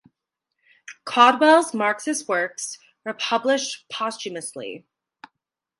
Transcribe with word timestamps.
Caudwell's 1.05 1.75
Marxist 1.75 2.27
works 2.27 2.79
were 3.05 3.13
published 3.13 3.87
posthumously. 3.89 4.87